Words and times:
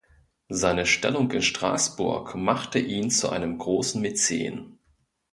Seine 0.49 0.87
Stellung 0.87 1.29
in 1.29 1.43
Straßburg 1.43 2.33
machte 2.33 2.79
ihn 2.79 3.11
zu 3.11 3.29
einem 3.29 3.59
großen 3.59 4.01
Mäzen. 4.01 4.79